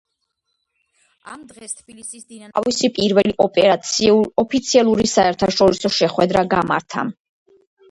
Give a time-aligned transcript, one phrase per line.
[1.33, 4.09] ამ დღეს თბილისის „დინამომ“ თავისი პირველი
[4.47, 7.09] ოფიციალური საერთაშორისო შეხვედრა გამართა.